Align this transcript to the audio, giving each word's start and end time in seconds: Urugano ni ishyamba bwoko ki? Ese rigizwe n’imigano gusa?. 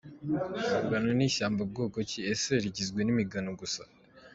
Urugano 0.73 1.09
ni 1.17 1.23
ishyamba 1.29 1.61
bwoko 1.71 1.97
ki? 2.09 2.19
Ese 2.33 2.51
rigizwe 2.63 2.99
n’imigano 3.03 3.49
gusa?. 3.59 3.81